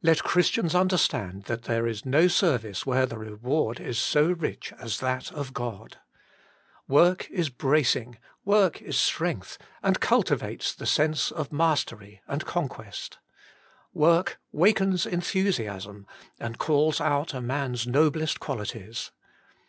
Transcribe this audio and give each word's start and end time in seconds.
Let 0.00 0.22
Chris 0.22 0.52
tians 0.52 0.78
understand 0.78 1.46
that 1.46 1.64
there 1.64 1.88
is 1.88 2.06
no 2.06 2.28
service 2.28 2.86
where 2.86 3.04
the 3.04 3.18
reward 3.18 3.80
is 3.80 3.98
so 3.98 4.30
rich 4.30 4.72
as 4.78 5.00
that 5.00 5.32
of 5.32 5.52
God. 5.52 5.98
Work 6.86 7.28
is 7.32 7.48
bracing, 7.50 8.16
work 8.44 8.80
is 8.80 8.96
strength, 8.96 9.58
and 9.82 9.98
cul 9.98 10.22
tivates 10.22 10.72
the 10.72 10.86
sense 10.86 11.32
of 11.32 11.50
mastery 11.52 12.20
and 12.28 12.46
conquest. 12.46 13.18
Work 13.92 14.38
wakens 14.52 15.04
enthusiasm 15.04 16.06
and 16.38 16.58
calls 16.58 17.00
out 17.00 17.34
a 17.34 17.40
man's 17.40 17.88
noblest 17.88 18.38
qualities. 18.38 19.10